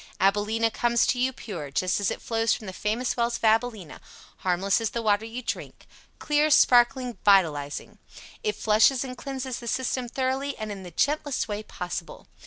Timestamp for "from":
2.55-2.65